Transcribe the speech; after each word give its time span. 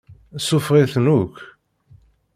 Suffeɣ-iten 0.47 1.05
akk. 1.19 1.35